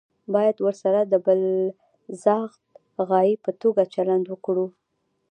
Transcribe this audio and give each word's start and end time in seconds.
باید 0.33 0.57
ورسره 0.65 0.99
د 1.05 1.13
بالذات 1.25 2.53
غایې 3.09 3.35
په 3.45 3.51
توګه 3.61 3.83
چلند 3.95 4.25
وکړو. 4.29 4.67